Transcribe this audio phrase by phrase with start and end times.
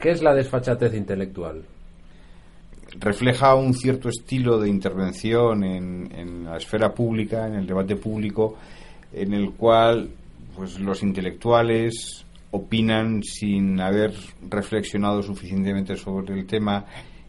[0.00, 1.62] ¿Qué es la desfachatez intelectual?
[2.98, 8.56] Refleja un cierto estilo de intervención en, la esfera pública, en el debate público,
[9.12, 10.08] en el cual
[10.56, 14.14] pues los intelectuales opinan sin haber
[14.48, 16.86] reflexionado suficientemente sobre el tema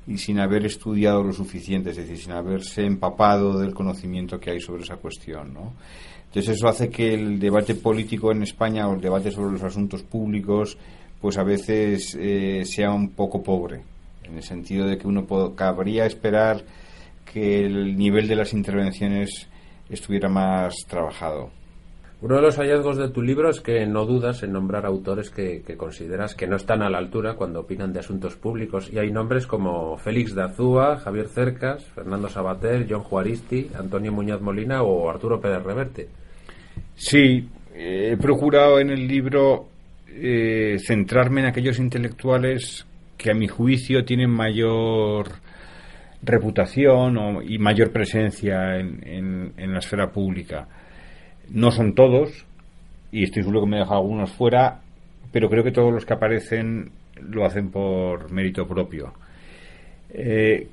[0.08, 4.62] y sin haber estudiado lo suficiente, es decir, sin haberse empapado del conocimiento que hay
[4.62, 5.74] sobre esa cuestión, ¿no?
[6.28, 10.02] Entonces eso hace que el debate político en España o el debate sobre los asuntos
[10.04, 10.78] públicos
[11.22, 13.84] pues a veces eh, sea un poco pobre,
[14.24, 16.64] en el sentido de que uno cabría esperar
[17.32, 19.48] que el nivel de las intervenciones
[19.90, 21.52] estuviera más trabajado.
[22.22, 25.64] Uno de los hallazgos de tu libro es que no dudas en nombrar autores que,
[25.76, 28.92] consideras que no están a la altura cuando opinan de asuntos públicos.
[28.94, 34.40] Y hay nombres como Félix de Azúa, Javier Cercas, Fernando Sabater, John Juaristi, Antonio Muñoz
[34.40, 36.10] Molina o Arturo Pérez Reverte.
[36.94, 39.71] Sí, he procurado en el libro
[40.14, 42.86] eh, centrarme en aquellos intelectuales
[43.18, 45.30] que a mi juicio tienen mayor
[46.24, 50.68] reputación y mayor presencia en la esfera pública
[51.54, 52.46] no son todos,
[53.12, 54.82] y estoy seguro que me he dejado algunos fuera,
[55.32, 56.92] pero creo que todos los que aparecen
[57.22, 59.14] lo hacen por mérito propio.
[60.10, 60.68] Eh,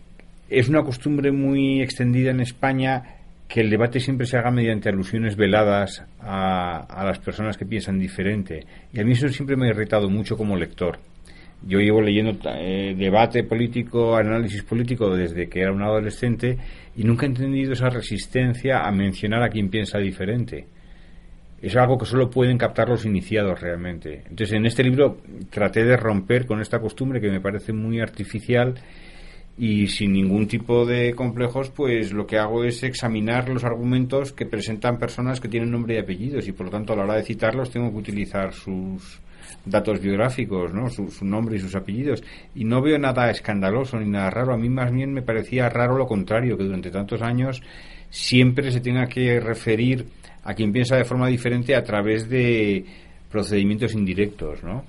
[0.49, 3.18] es una costumbre muy extendida en España
[3.49, 8.67] que el debate siempre se haga mediante alusiones veladas a, las personas que piensan diferente.
[8.93, 10.99] Y a mí eso siempre me ha irritado mucho como lector.
[11.67, 16.57] Yo llevo leyendo eh, debate político, análisis político desde que era un adolescente
[16.95, 20.67] y nunca he entendido esa resistencia a mencionar a quien piensa diferente.
[21.61, 24.23] Es algo que solo pueden captar los iniciados realmente.
[24.29, 25.19] Entonces, en este libro
[25.51, 28.75] traté de romper con esta costumbre que me parece muy artificial
[29.59, 34.47] y sin ningún tipo de complejos, pues lo que hago es examinar los argumentos que
[34.47, 37.25] presentan personas que tienen nombre y apellidos y por lo tanto a la hora de
[37.25, 39.21] citarlos tengo que utilizar sus
[39.65, 40.89] datos biográficos, ¿no?
[40.89, 42.23] Su, nombre y sus apellidos.
[42.55, 44.55] Y no veo nada escandaloso ni nada raro.
[44.55, 47.61] A mí más bien me parecía raro lo contrario, que durante tantos años
[48.11, 50.07] siempre se tenga que referir
[50.45, 52.85] a quien piensa de forma diferente a través de
[53.31, 54.85] procedimientos indirectos, ¿no?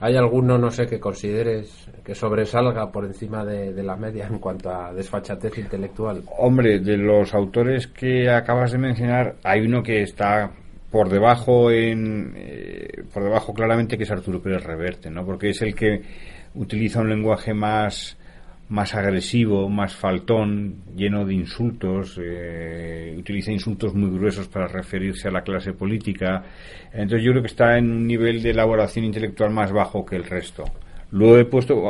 [0.00, 4.38] ¿Hay alguno, no sé, que consideres que sobresalga por encima de, de, la media en
[4.38, 6.22] cuanto a desfachatez intelectual?
[6.38, 10.50] Hombre, de los autores que acabas de mencionar, hay uno que está
[10.90, 15.62] por debajo en eh, por debajo claramente que es Arturo Pérez Reverte no porque es
[15.62, 16.02] el que
[16.54, 18.16] utiliza un lenguaje más
[18.70, 25.32] más agresivo más faltón lleno de insultos eh, utiliza insultos muy gruesos para referirse a
[25.32, 26.44] la clase política.
[26.92, 30.24] Entonces yo creo que está en un nivel de elaboración intelectual más bajo que el
[30.24, 30.64] resto.
[31.12, 31.82] Luego he puesto,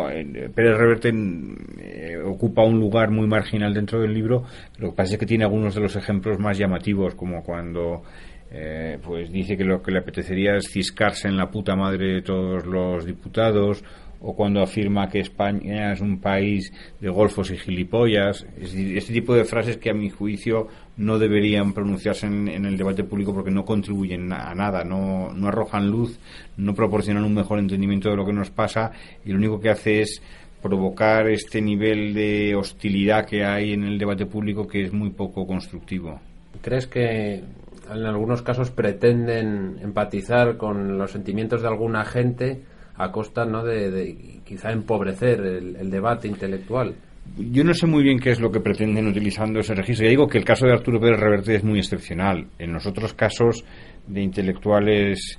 [0.55, 4.45] Pérez Reverte eh, ocupa un lugar muy marginal dentro del libro,
[4.79, 8.03] lo que pasa es que tiene algunos de los ejemplos más llamativos, como cuando
[8.51, 12.23] eh, pues dice que lo que le apetecería es ciscarse en la puta madre de
[12.23, 13.85] todos los diputados,
[14.21, 18.47] o cuando afirma que España es un país de golfos y gilipollas.
[18.61, 23.33] este tipo de frases que a mi juicio no deberían pronunciarse en, el debate público
[23.33, 26.19] porque no contribuyen a nada, no, no arrojan luz,
[26.57, 28.93] no proporcionan un mejor entendimiento de lo que nos pasa
[29.25, 30.23] y lo único que hace es
[30.61, 35.47] provocar este nivel de hostilidad que hay en el debate público que es muy poco
[35.47, 36.21] constructivo.
[36.61, 37.43] ¿Crees que
[37.91, 42.61] en algunos casos pretenden empatizar con los sentimientos de alguna gente
[42.97, 43.65] a costa ¿no?
[43.65, 46.95] de, quizá empobrecer el, debate intelectual.
[47.37, 50.05] Yo no sé muy bien qué es lo que pretenden utilizando ese registro.
[50.05, 52.49] Ya digo que el caso de Arturo Pérez Reverte es muy excepcional.
[52.59, 53.65] En los otros casos
[54.07, 55.39] de intelectuales,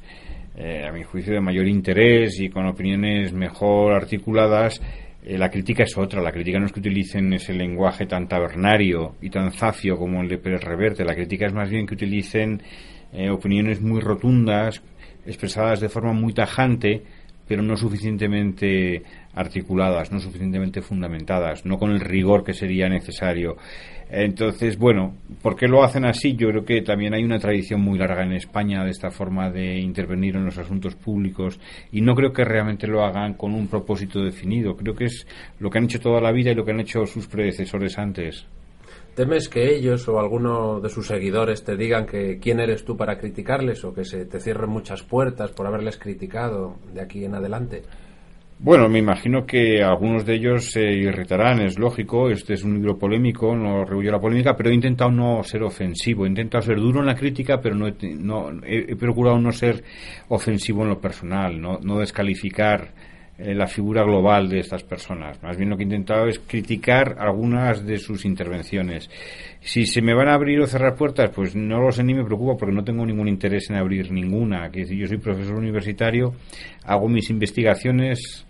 [0.55, 4.81] eh, a mi juicio, de mayor interés y con opiniones mejor articuladas,
[5.23, 6.21] eh, la crítica es otra.
[6.21, 10.29] La crítica no es que utilicen ese lenguaje tan tabernario y tan zafio como el
[10.29, 11.03] de Pérez Reverte.
[11.03, 12.61] La crítica es más bien que utilicen
[13.13, 14.81] eh, opiniones muy rotundas,
[15.25, 17.03] expresadas de forma muy tajante,
[17.51, 19.03] pero no suficientemente
[19.33, 23.57] articuladas, no suficientemente fundamentadas, no con el rigor que sería necesario.
[24.09, 26.33] Entonces, bueno, ¿por qué lo hacen así?
[26.37, 29.79] Yo creo que también hay una tradición muy larga en España de esta forma de
[29.79, 31.59] intervenir en los asuntos públicos
[31.91, 34.77] y no creo que realmente lo hagan con un propósito definido.
[34.77, 35.27] Creo que es
[35.59, 38.47] lo que han hecho toda la vida y lo que han hecho sus predecesores antes.
[39.15, 43.17] ¿Temes que ellos o alguno de sus seguidores te digan que quién eres tú para
[43.17, 47.83] criticarles o que se te cierren muchas puertas por haberles criticado de aquí en adelante?
[48.63, 52.95] Bueno, me imagino que algunos de ellos se irritarán, es lógico, este es un libro
[52.97, 56.99] polémico, no rehuyo la polémica, pero he intentado no ser ofensivo, he intentado ser duro
[56.99, 59.83] en la crítica, pero no, he, procurado no ser
[60.29, 62.93] ofensivo en lo personal, no, no descalificar
[63.41, 65.41] eh, la figura global de estas personas.
[65.41, 69.09] Más bien lo que he intentado es criticar algunas de sus intervenciones.
[69.59, 72.23] Si se me van a abrir o cerrar puertas, pues no lo sé ni me
[72.23, 74.69] preocupa porque no tengo ningún interés en abrir ninguna.
[74.71, 76.33] Que yo soy profesor universitario,
[76.85, 78.45] hago mis investigaciones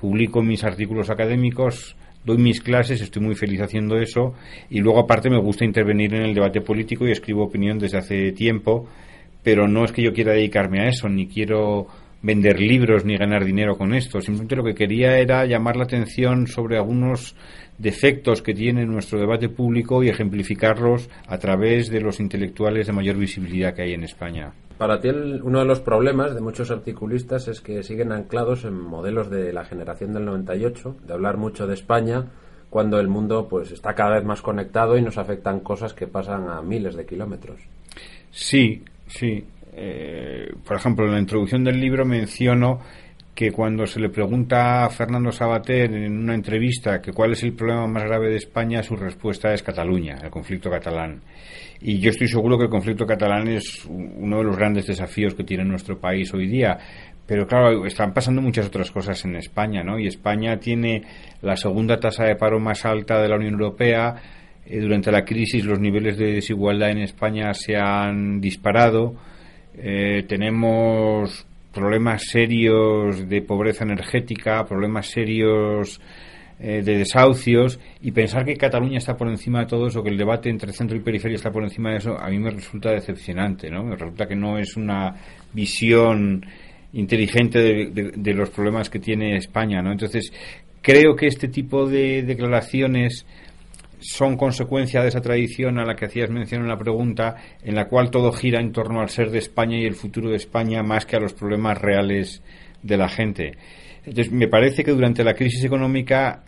[0.00, 1.94] publico mis artículos académicos,
[2.24, 4.34] doy mis clases, estoy muy feliz haciendo eso
[4.70, 8.32] y luego aparte me gusta intervenir en el debate político y escribo opinión desde hace
[8.32, 8.88] tiempo,
[9.42, 11.86] pero no es que yo quiera dedicarme a eso, ni quiero
[12.22, 16.46] vender libros ni ganar dinero con esto, simplemente lo que quería era llamar la atención
[16.46, 17.34] sobre algunos
[17.78, 23.16] defectos que tiene nuestro debate público y ejemplificarlos a través de los intelectuales de mayor
[23.16, 24.52] visibilidad que hay en España.
[24.76, 29.30] Para ti uno de los problemas de muchos articulistas es que siguen anclados en modelos
[29.30, 32.26] de la generación del 98, de hablar mucho de España,
[32.70, 36.48] cuando el mundo pues está cada vez más conectado y nos afectan cosas que pasan
[36.48, 37.60] a miles de kilómetros.
[38.30, 39.44] Sí, sí.
[39.72, 40.29] Eh,
[40.64, 42.80] por ejemplo, en la introducción del libro menciono
[43.34, 47.54] que cuando se le pregunta a Fernando Sabater en una entrevista que cuál es el
[47.54, 51.22] problema más grave de España, su respuesta es Cataluña, el conflicto catalán.
[51.80, 55.44] Y yo estoy seguro que el conflicto catalán es uno de los grandes desafíos que
[55.44, 56.76] tiene nuestro país hoy día.
[57.26, 59.98] Pero claro, están pasando muchas otras cosas en España, ¿no?
[59.98, 61.04] Y España tiene
[61.40, 64.16] la segunda tasa de paro más alta de la Unión Europea.
[64.66, 69.14] Eh, durante la crisis los niveles de desigualdad en España se han disparado.
[69.74, 76.00] Eh, tenemos problemas serios de pobreza energética, problemas serios
[76.58, 80.18] eh, de desahucios y pensar que Cataluña está por encima de todo eso, que el
[80.18, 83.70] debate entre centro y periferia está por encima de eso, a mí me resulta decepcionante,
[83.70, 83.84] ¿no?
[83.84, 85.14] Me resulta que no es una
[85.52, 86.44] visión
[86.92, 89.92] inteligente de, de los problemas que tiene España, ¿no?
[89.92, 90.32] Entonces,
[90.82, 93.24] creo que este tipo de declaraciones
[94.00, 97.86] son consecuencia de esa tradición a la que hacías mención en la pregunta, en la
[97.86, 101.06] cual todo gira en torno al ser de España y el futuro de España más
[101.06, 102.42] que a los problemas reales
[102.82, 103.52] de la gente.
[104.04, 106.42] Entonces, me parece que durante la crisis económica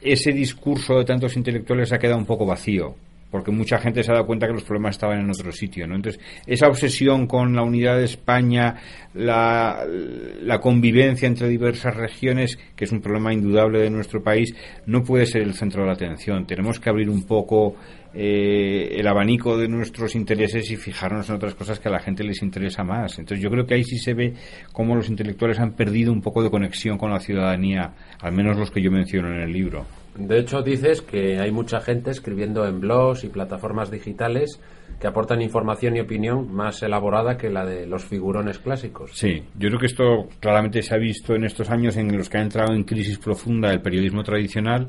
[0.00, 2.94] ese discurso de tantos intelectuales ha quedado un poco vacío
[3.34, 5.96] porque mucha gente se ha dado cuenta que los problemas estaban en otro sitio, ¿no?
[5.96, 8.76] Entonces, esa obsesión con la unidad de España,
[9.12, 9.84] la,
[10.62, 14.54] convivencia entre diversas regiones, que es un problema indudable de nuestro país,
[14.86, 16.46] no puede ser el centro de la atención.
[16.46, 17.74] Tenemos que abrir un poco
[18.16, 22.22] eh, el abanico de nuestros intereses y fijarnos en otras cosas que a la gente
[22.22, 23.18] les interesa más.
[23.18, 24.34] Entonces, yo creo que ahí sí se ve
[24.72, 28.70] cómo los intelectuales han perdido un poco de conexión con la ciudadanía, al menos los
[28.70, 29.84] que yo menciono en el libro.
[30.16, 34.60] De hecho, dices que hay mucha gente escribiendo en blogs y plataformas digitales
[35.00, 39.10] que aportan información y opinión más elaborada que la de los figurones clásicos.
[39.12, 42.38] Sí, yo creo que esto claramente se ha visto en estos años en los que
[42.38, 44.88] ha entrado en crisis profunda el periodismo tradicional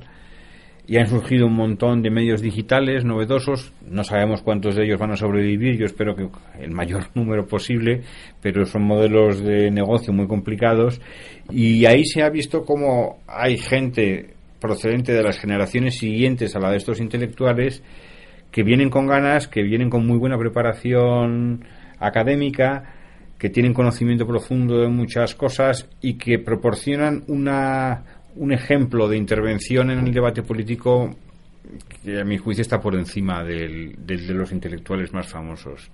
[0.87, 3.73] y han surgido un montón de medios digitales novedosos.
[3.89, 6.27] No sabemos cuántos de ellos van a sobrevivir, yo espero que
[6.59, 8.01] el mayor número posible,
[8.41, 11.01] pero son modelos de negocio muy complicados.
[11.49, 16.71] Y ahí se ha visto cómo hay gente procedente de las generaciones siguientes a la
[16.71, 17.83] de estos intelectuales
[18.51, 21.65] que vienen con ganas, que vienen con muy buena preparación
[21.99, 22.95] académica,
[23.37, 28.03] que tienen conocimiento profundo de muchas cosas y que proporcionan una,
[28.35, 31.15] un ejemplo de intervención en el debate político
[32.03, 35.89] que a mi juicio está por encima del, del de los intelectuales más famosos.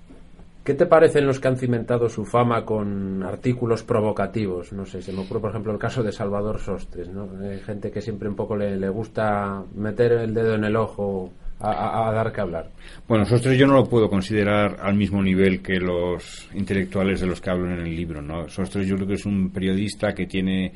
[0.64, 4.72] ¿Qué te parecen los que han cimentado su fama con artículos provocativos?
[4.74, 7.28] No sé, se me ocurre, por ejemplo, el caso de Salvador Sostres, ¿no?
[7.42, 12.12] Hay gente que siempre un poco le, gusta meter el dedo en el ojo a,
[12.14, 12.70] dar que hablar.
[13.08, 17.42] Bueno, Sostres yo no lo puedo considerar al mismo nivel que los intelectuales de los
[17.42, 18.48] que hablo en el libro, ¿no?
[18.48, 20.74] Sostres yo creo que es un periodista que tiene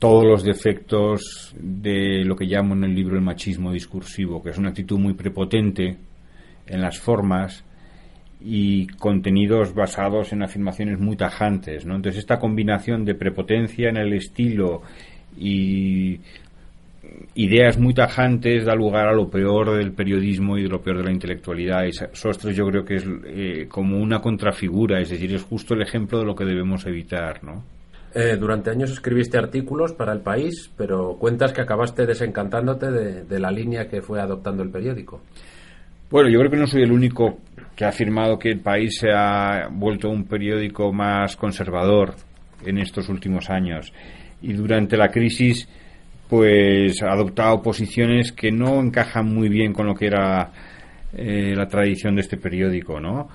[0.00, 4.58] todos los defectos de lo que llamo en el libro el machismo discursivo, que es
[4.58, 5.96] una actitud muy prepotente
[6.66, 7.64] en las formas,
[8.42, 11.96] y contenidos basados en afirmaciones muy tajantes, ¿no?
[11.96, 14.82] Entonces esta combinación de prepotencia en el estilo
[15.36, 16.20] y
[17.34, 21.04] ideas muy tajantes da lugar a lo peor del periodismo y de lo peor de
[21.04, 25.74] la intelectualidad y yo creo que es eh, como una contrafigura, es decir, es justo
[25.74, 27.62] el ejemplo de lo que debemos evitar, ¿no?
[28.14, 33.50] Eh, durante años escribiste artículos para el país, pero cuentas que acabaste desencantándote de la
[33.50, 35.20] línea que fue adoptando el periódico.
[36.10, 37.38] Bueno, yo creo que no soy el único
[37.76, 42.14] que ha afirmado que el país se ha vuelto un periódico más conservador
[42.66, 43.92] en estos últimos años
[44.42, 45.68] y durante la crisis
[46.28, 50.50] pues ha adoptado posiciones que no encajan muy bien con lo que era
[51.12, 53.28] eh, la tradición de este periódico, ¿no?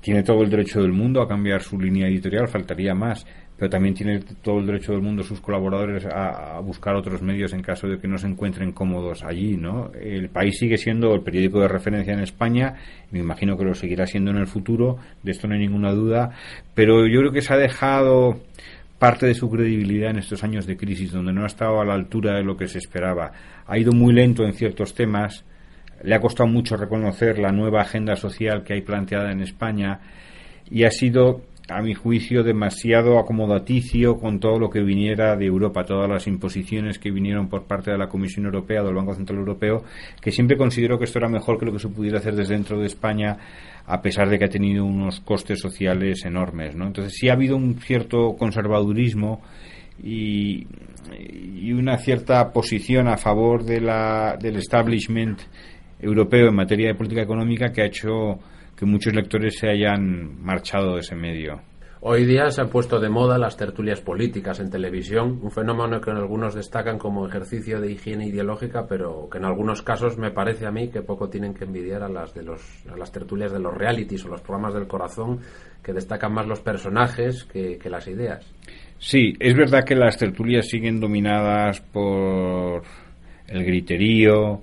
[0.00, 3.26] Tiene todo el derecho del mundo a cambiar su línea editorial, faltaría más
[3.62, 7.62] pero también tiene todo el derecho del mundo sus colaboradores a, buscar otros medios en
[7.62, 9.92] caso de que no se encuentren cómodos allí, ¿no?
[9.92, 12.74] El país sigue siendo el periódico de referencia en España,
[13.12, 16.30] me imagino que lo seguirá siendo en el futuro, de esto no hay ninguna duda,
[16.74, 18.40] pero yo creo que se ha dejado
[18.98, 21.94] parte de su credibilidad en estos años de crisis, donde no ha estado a la
[21.94, 23.30] altura de lo que se esperaba.
[23.64, 25.44] Ha ido muy lento en ciertos temas,
[26.02, 30.00] le ha costado mucho reconocer la nueva agenda social que hay planteada en España
[30.68, 35.84] y ha sido a mi juicio, demasiado acomodaticio con todo lo que viniera de Europa,
[35.84, 39.84] todas las imposiciones que vinieron por parte de la Comisión Europea, del Banco Central Europeo,
[40.20, 42.78] que siempre considero que esto era mejor que lo que se pudiera hacer desde dentro
[42.78, 43.36] de España,
[43.86, 46.74] a pesar de que ha tenido unos costes sociales enormes.
[46.74, 46.86] ¿no?
[46.86, 49.42] Entonces, sí ha habido un cierto conservadurismo
[50.02, 50.66] y,
[51.18, 55.40] y una cierta posición a favor de la, del establishment
[56.00, 58.40] europeo en materia de política económica que ha hecho
[58.76, 61.60] que muchos lectores se hayan marchado de ese medio.
[62.04, 66.10] Hoy día se han puesto de moda las tertulias políticas en televisión, un fenómeno que
[66.10, 70.66] en algunos destacan como ejercicio de higiene ideológica, pero que en algunos casos me parece
[70.66, 72.60] a mí que poco tienen que envidiar a las de los
[72.92, 75.38] a las tertulias de los realities o los programas del corazón,
[75.80, 78.52] que destacan más los personajes que, que las ideas.
[78.98, 82.82] Sí, es verdad que las tertulias siguen dominadas por
[83.46, 84.60] el griterío,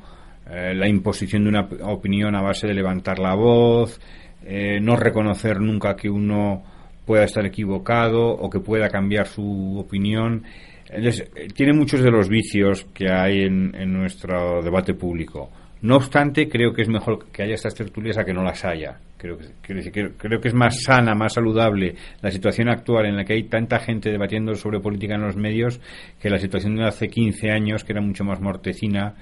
[0.51, 4.00] eh, la imposición de una opinión a base de levantar la voz,
[4.44, 6.63] eh, no reconocer nunca que uno
[7.06, 10.44] pueda estar equivocado o que pueda cambiar su opinión.
[10.89, 15.51] Entonces, eh, tiene muchos de los vicios que hay en, nuestro debate público.
[15.82, 18.98] No obstante, creo que es mejor que haya estas tertulias a que no las haya.
[19.18, 23.34] Creo que, creo que es más sana, más saludable la situación actual en la que
[23.34, 25.79] hay tanta gente debatiendo sobre política en los medios
[26.20, 29.15] que la situación de hace 15 años, que era mucho más mortecina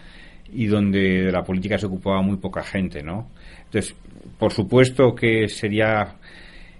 [0.53, 3.29] y donde de la política se ocupaba muy poca gente, ¿no?
[3.65, 3.95] Entonces,
[4.37, 6.15] por supuesto que sería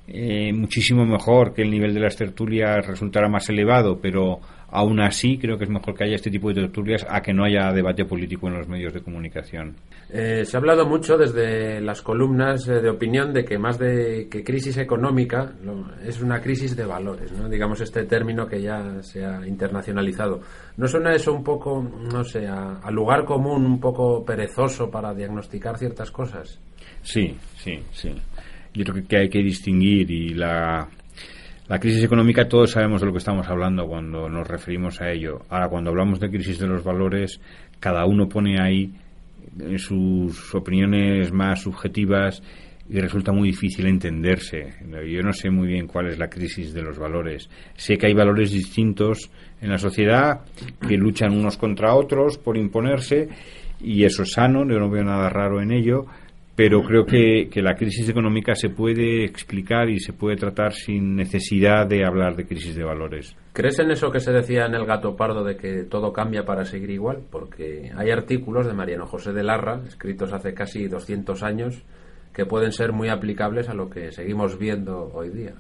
[0.07, 5.37] eh, muchísimo mejor que el nivel de las tertulias resultara más elevado, pero aún así
[5.37, 8.05] creo que es mejor que haya este tipo de tertulias a que no haya debate
[8.05, 9.75] político en los medios de comunicación.
[10.09, 14.29] Eh, se ha hablado mucho desde las columnas eh, de opinión de que más de
[14.29, 17.49] que crisis económica lo, es una crisis de valores, ¿no?
[17.49, 20.39] digamos este término que ya se ha internacionalizado.
[20.77, 25.13] ¿No suena eso un poco, no sé, a, a lugar común, un poco perezoso para
[25.13, 26.61] diagnosticar ciertas cosas?
[27.01, 28.15] Sí, sí, sí.
[28.77, 30.87] Yo creo que hay que distinguir y la,
[31.67, 35.39] la crisis económica todos sabemos de lo que estamos hablando cuando nos referimos a ello.
[35.49, 37.41] Ahora, cuando hablamos de crisis de los valores,
[37.79, 38.93] cada uno pone ahí
[39.77, 42.43] sus opiniones más subjetivas
[42.89, 44.75] y resulta muy difícil entenderse.
[45.09, 47.49] Yo no sé muy bien cuál es la crisis de los valores.
[47.75, 49.29] Sé que hay valores distintos
[49.59, 50.41] en la sociedad
[50.87, 53.27] que luchan unos contra otros por imponerse
[53.81, 56.05] y eso es sano, yo no veo nada raro en ello,
[56.57, 61.15] pero creo que, que, la crisis económica se puede explicar y se puede tratar sin
[61.15, 63.35] necesidad de hablar de crisis de valores.
[63.53, 66.65] ¿Crees en eso que se decía en El Gato Pardo de que todo cambia para
[66.65, 67.19] seguir igual?
[67.29, 71.83] Porque hay artículos de Mariano José de Larra, escritos hace casi 200 años,
[72.33, 75.53] que pueden ser muy aplicables a lo que seguimos viendo hoy día.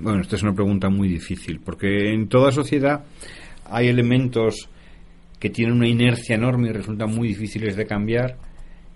[0.00, 3.06] Bueno, esta es una pregunta muy difícil, porque en toda sociedad
[3.70, 4.68] hay elementos
[5.40, 8.36] que tienen una inercia enorme y resultan muy difíciles de cambiar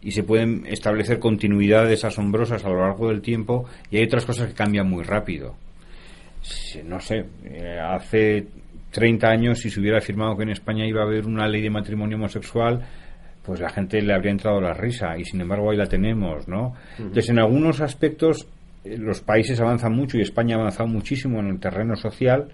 [0.06, 4.46] y se pueden establecer continuidades asombrosas a lo largo del tiempo y hay otras cosas
[4.46, 5.56] que cambian muy rápido.
[6.84, 8.46] No sé, eh, hace
[8.92, 11.70] 30 años si se hubiera afirmado que en España iba a haber una ley de
[11.70, 12.86] matrimonio homosexual,
[13.42, 16.74] pues la gente le habría entrado la risa y sin embargo ahí la tenemos, ¿no?
[16.98, 18.46] Entonces en algunos aspectos
[18.84, 22.46] eh, los países avanzan mucho y España ha avanzado muchísimo en el terreno social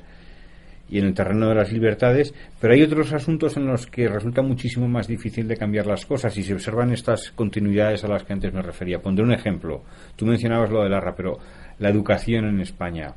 [0.93, 4.43] y en el terreno de las libertades, pero hay otros asuntos en los que resulta
[4.43, 8.35] muchísimo más difícil de cambiar las cosas y se observan estas continuidades a las que
[8.35, 9.01] antes me refería.
[9.01, 9.85] Pondré un ejemplo.
[10.17, 11.39] Tú mencionabas lo de Larra, pero
[11.79, 13.15] la educación en España.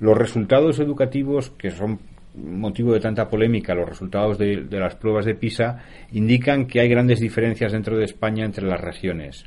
[0.00, 2.00] Los resultados educativos que son
[2.34, 6.88] motivo de tanta polémica, los resultados de, de las pruebas de PISA, indican que hay
[6.88, 9.44] grandes diferencias dentro de España entre las regiones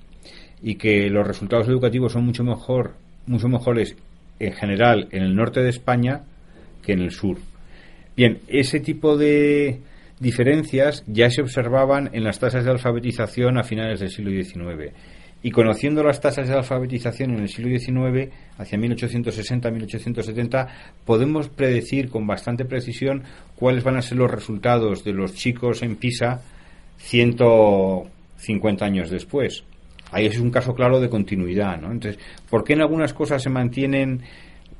[0.64, 2.94] y que los resultados educativos son mucho mejor,
[3.26, 3.98] mucho mejores
[4.40, 6.22] en general en el norte de España
[6.82, 7.38] que en el sur.
[8.18, 9.80] Bien, ese tipo de
[10.20, 14.92] diferencias ya se observaban en las tasas de alfabetización a finales del siglo XIX.
[15.44, 20.68] Y conociendo las tasas de alfabetización en el siglo XIX, hacia 1860-1870,
[21.06, 23.22] podemos predecir con bastante precisión
[23.56, 26.42] cuáles van a ser los resultados de los chicos en PISA
[26.98, 29.64] 150 años después.
[30.12, 31.92] Ahí es un caso claro de continuidad, ¿no?
[31.92, 32.20] Entonces,
[32.50, 34.24] ¿por qué en algunas cosas se mantienen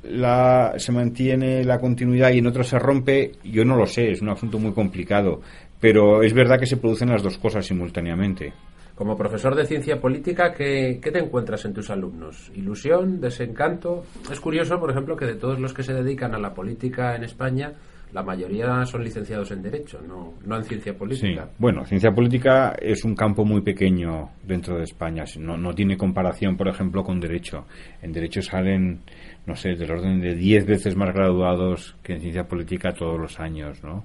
[0.04, 4.22] la, se mantiene la continuidad y en otras se rompe, yo no lo sé, es
[4.22, 5.40] un asunto muy complicado,
[5.80, 8.52] pero es verdad que se producen las dos cosas simultáneamente.
[8.94, 12.50] Como profesor de ciencia política, ¿qué, ¿qué, te encuentras en tus alumnos?
[12.54, 13.20] ¿Ilusión?
[13.20, 14.04] ¿Desencanto?
[14.30, 17.22] Es curioso, por ejemplo, que de todos los que se dedican a la política en
[17.22, 17.74] España,
[18.12, 21.48] la mayoría son licenciados en Derecho, no, no en Ciencia Política.
[21.58, 25.24] Bueno, Ciencia Política es un campo muy pequeño dentro de España.
[25.38, 27.66] No, no tiene comparación, por ejemplo, con Derecho.
[28.02, 29.02] En Derecho salen
[29.48, 33.40] no sé, del orden de 10 veces más graduados que en ciencia política todos los
[33.40, 34.04] años, ¿no?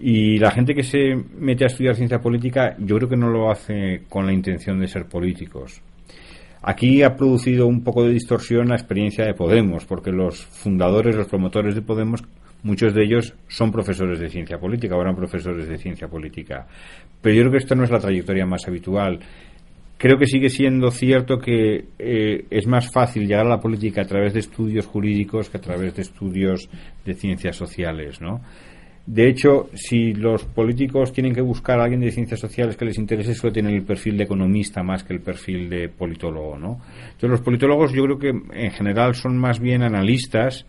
[0.00, 3.50] Y la gente que se mete a estudiar ciencia política, yo creo que no lo
[3.50, 5.82] hace con la intención de ser políticos.
[6.62, 11.28] Aquí ha producido un poco de distorsión la experiencia de Podemos, porque los fundadores, los
[11.28, 12.22] promotores de Podemos,
[12.64, 16.66] muchos de ellos son profesores de ciencia política, ahora profesores de ciencia política.
[17.22, 19.20] Pero yo creo que esto no es la trayectoria más habitual.
[19.96, 24.06] Creo que sigue siendo cierto que eh, es más fácil llegar a la política a
[24.06, 26.68] través de estudios jurídicos que a través de estudios
[27.04, 28.40] de ciencias sociales, ¿no?
[29.06, 32.98] De hecho, si los políticos tienen que buscar a alguien de ciencias sociales que les
[32.98, 36.80] interese, suele tener el perfil de economista más que el perfil de politólogo, ¿no?
[37.04, 40.64] Entonces, los politólogos yo creo que en general son más bien analistas,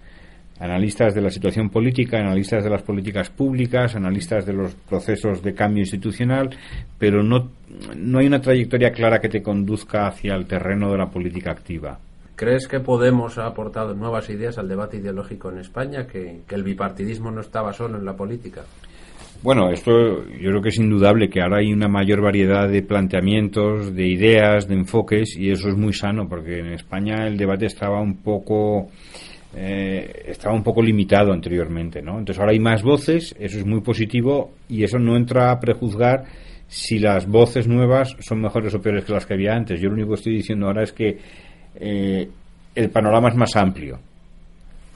[0.59, 5.53] analistas de la situación política, analistas de las políticas públicas, analistas de los procesos de
[5.53, 6.49] cambio institucional,
[6.97, 7.49] pero no,
[7.97, 11.99] no hay una trayectoria clara que te conduzca hacia el terreno de la política activa.
[12.35, 17.31] ¿Crees que Podemos ha aportado nuevas ideas al debate ideológico en España, que, el bipartidismo
[17.31, 18.61] no estaba solo en la política?
[19.41, 23.93] Bueno, esto yo creo que es indudable que ahora hay una mayor variedad de planteamientos,
[23.93, 28.01] de ideas, de enfoques y eso es muy sano porque en España el debate estaba
[28.01, 28.89] un poco
[29.57, 32.19] eh, estaba un poco limitado anteriormente, ¿no?
[32.19, 36.25] Entonces ahora hay más voces, eso es muy positivo y eso no entra a prejuzgar
[36.67, 39.79] si las voces nuevas son mejores o peores que las que había antes.
[39.79, 41.17] Yo lo único que estoy diciendo ahora es que
[41.75, 42.27] eh,
[42.75, 43.99] el panorama es más amplio.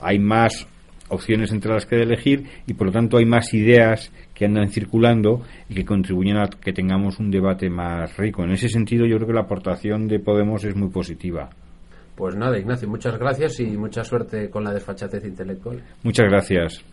[0.02, 0.68] Hay más
[1.08, 5.42] opciones entre las que elegir y por lo tanto hay más ideas que andan circulando
[5.70, 8.44] y que contribuyen a que tengamos un debate más rico.
[8.44, 11.50] En ese sentido yo creo que la aportación de Podemos es muy positiva.
[12.20, 15.82] Pues nada, Ignacio, muchas gracias y mucha suerte con la desfachatez intelectual.
[16.04, 16.84] Muchas gracias.